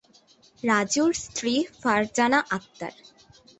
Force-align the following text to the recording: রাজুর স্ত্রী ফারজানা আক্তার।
রাজুর 0.63 1.11
স্ত্রী 1.23 1.53
ফারজানা 1.81 2.39
আক্তার। 2.57 2.93